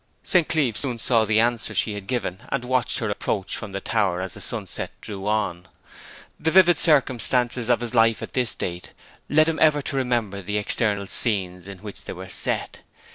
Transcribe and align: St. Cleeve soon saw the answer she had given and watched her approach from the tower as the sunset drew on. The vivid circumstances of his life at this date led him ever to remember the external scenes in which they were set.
St. 0.23 0.49
Cleeve 0.49 0.75
soon 0.77 0.97
saw 0.97 1.25
the 1.25 1.39
answer 1.39 1.75
she 1.75 1.93
had 1.93 2.07
given 2.07 2.39
and 2.49 2.65
watched 2.65 2.97
her 2.97 3.09
approach 3.11 3.55
from 3.55 3.71
the 3.71 3.79
tower 3.79 4.19
as 4.19 4.33
the 4.33 4.41
sunset 4.41 4.89
drew 4.99 5.27
on. 5.27 5.67
The 6.39 6.49
vivid 6.49 6.79
circumstances 6.79 7.69
of 7.69 7.81
his 7.81 7.93
life 7.93 8.23
at 8.23 8.33
this 8.33 8.55
date 8.55 8.93
led 9.29 9.47
him 9.47 9.59
ever 9.59 9.83
to 9.83 9.95
remember 9.95 10.41
the 10.41 10.57
external 10.57 11.05
scenes 11.05 11.67
in 11.67 11.83
which 11.83 12.05
they 12.05 12.13
were 12.13 12.29
set. 12.29 12.81